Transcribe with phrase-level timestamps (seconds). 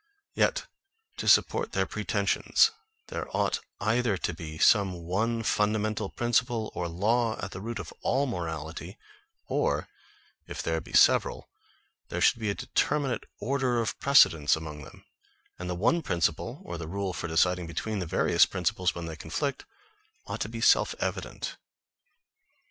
[0.33, 0.65] Yet
[1.17, 2.71] to support their pretensions
[3.09, 7.93] there ought either to be some one fundamental principle or law, at the root of
[8.01, 8.97] all morality,
[9.45, 9.89] or
[10.47, 11.51] if there be several,
[12.09, 15.05] there should be a determinate order of precedence among them;
[15.59, 19.15] and the one principle, or the rule for deciding between the various principles when they
[19.15, 19.65] conflict,
[20.25, 21.57] ought to be self evident.